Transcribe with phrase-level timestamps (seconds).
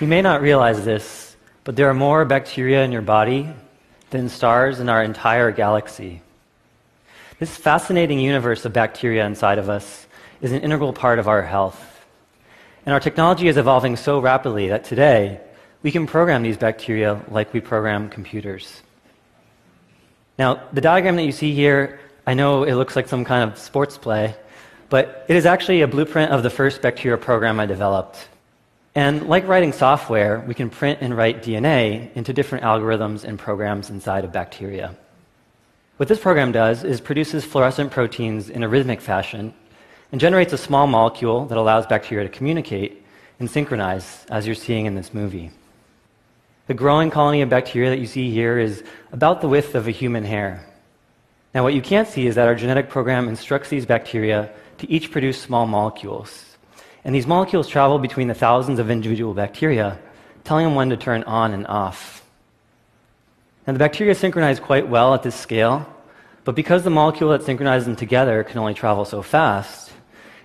[0.00, 1.34] You may not realize this,
[1.64, 3.48] but there are more bacteria in your body
[4.10, 6.22] than stars in our entire galaxy.
[7.40, 10.06] This fascinating universe of bacteria inside of us
[10.40, 12.06] is an integral part of our health.
[12.86, 15.40] And our technology is evolving so rapidly that today
[15.82, 18.82] we can program these bacteria like we program computers.
[20.38, 23.58] Now, the diagram that you see here, I know it looks like some kind of
[23.58, 24.36] sports play,
[24.90, 28.28] but it is actually a blueprint of the first bacteria program I developed.
[28.98, 33.90] And like writing software, we can print and write DNA into different algorithms and programs
[33.90, 34.96] inside of bacteria.
[35.98, 39.54] What this program does is produces fluorescent proteins in a rhythmic fashion
[40.10, 43.04] and generates a small molecule that allows bacteria to communicate
[43.38, 45.52] and synchronize, as you're seeing in this movie.
[46.66, 49.92] The growing colony of bacteria that you see here is about the width of a
[49.92, 50.66] human hair.
[51.54, 55.12] Now, what you can't see is that our genetic program instructs these bacteria to each
[55.12, 56.47] produce small molecules.
[57.08, 59.98] And these molecules travel between the thousands of individual bacteria,
[60.44, 62.22] telling them when to turn on and off.
[63.66, 65.90] Now, the bacteria synchronize quite well at this scale,
[66.44, 69.90] but because the molecule that synchronizes them together can only travel so fast,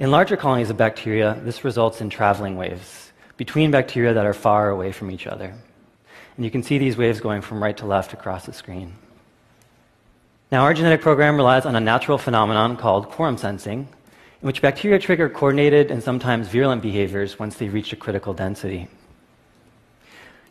[0.00, 4.68] in larger colonies of bacteria, this results in traveling waves between bacteria that are far
[4.68, 5.54] away from each other.
[6.34, 8.94] And you can see these waves going from right to left across the screen.
[10.50, 13.86] Now, our genetic program relies on a natural phenomenon called quorum sensing,
[14.40, 18.88] in which bacteria trigger coordinated and sometimes virulent behaviors once they reach a critical density.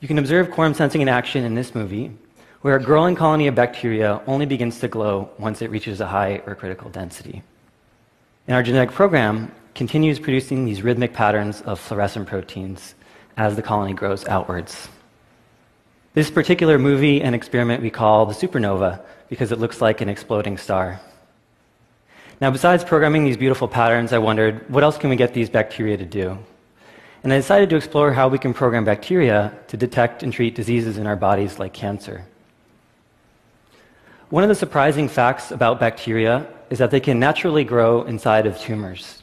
[0.00, 2.12] You can observe quorum sensing in action in this movie,
[2.62, 6.42] where a growing colony of bacteria only begins to glow once it reaches a high
[6.46, 7.42] or critical density.
[8.46, 12.94] And our genetic program continues producing these rhythmic patterns of fluorescent proteins
[13.36, 14.88] as the colony grows outwards.
[16.14, 20.56] This particular movie and experiment we call the supernova because it looks like an exploding
[20.56, 21.00] star.
[22.40, 25.96] Now, besides programming these beautiful patterns, I wondered what else can we get these bacteria
[25.96, 26.38] to do?
[27.22, 30.98] And I decided to explore how we can program bacteria to detect and treat diseases
[30.98, 32.26] in our bodies like cancer.
[34.30, 38.58] One of the surprising facts about bacteria is that they can naturally grow inside of
[38.58, 39.22] tumors.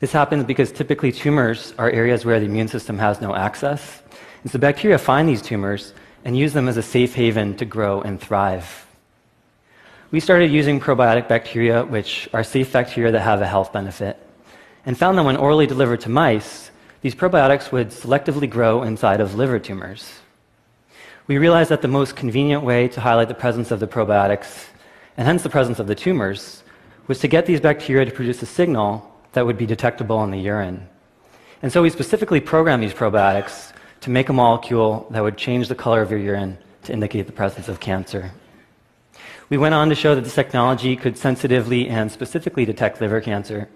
[0.00, 4.02] This happens because typically tumors are areas where the immune system has no access.
[4.42, 5.92] And so bacteria find these tumors
[6.24, 8.87] and use them as a safe haven to grow and thrive.
[10.10, 14.16] We started using probiotic bacteria, which are safe bacteria that have a health benefit,
[14.86, 16.70] and found that when orally delivered to mice,
[17.02, 20.20] these probiotics would selectively grow inside of liver tumors.
[21.26, 24.68] We realized that the most convenient way to highlight the presence of the probiotics,
[25.18, 26.62] and hence the presence of the tumors,
[27.06, 30.38] was to get these bacteria to produce a signal that would be detectable in the
[30.38, 30.88] urine.
[31.60, 35.74] And so we specifically programmed these probiotics to make a molecule that would change the
[35.74, 38.32] color of your urine to indicate the presence of cancer.
[39.50, 43.68] We went on to show that this technology could sensitively and specifically detect liver cancer,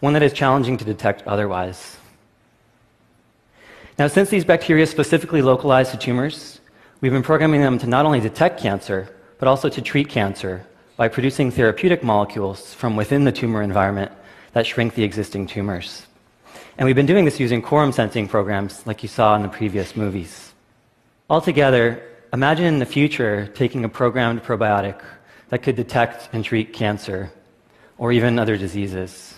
[0.00, 1.96] one that is challenging to detect otherwise.
[3.98, 6.60] Now, since these bacteria specifically localize to tumors,
[7.00, 10.66] we've been programming them to not only detect cancer, but also to treat cancer
[10.98, 14.12] by producing therapeutic molecules from within the tumor environment
[14.52, 16.06] that shrink the existing tumors.
[16.76, 19.96] And we've been doing this using quorum sensing programs like you saw in the previous
[19.96, 20.52] movies.
[21.30, 22.02] Altogether,
[22.36, 25.02] imagine in the future taking a programmed probiotic
[25.48, 27.32] that could detect and treat cancer
[27.96, 29.34] or even other diseases.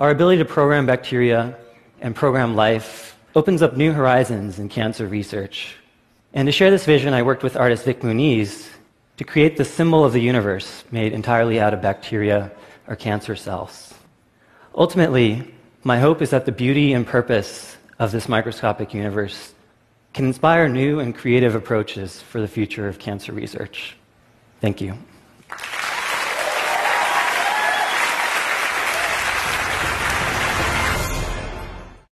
[0.00, 1.54] Our ability to program bacteria
[2.00, 5.76] and program life opens up new horizons in cancer research.
[6.32, 8.70] And to share this vision, I worked with artist Vik Muniz
[9.18, 12.50] to create the symbol of the universe made entirely out of bacteria
[12.88, 13.92] or cancer cells.
[14.74, 15.52] Ultimately,
[15.84, 19.52] my hope is that the beauty and purpose of this microscopic universe
[20.12, 23.96] can inspire new and creative approaches for the future of cancer research.
[24.60, 24.96] Thank you.